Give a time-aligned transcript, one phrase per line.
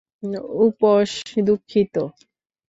[0.61, 1.09] উপস,
[1.45, 1.95] দুঃখিত।